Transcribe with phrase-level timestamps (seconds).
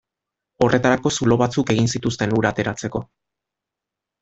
[0.67, 3.05] Horretarako zulo batzuk egin zituzten ura ateratzeko.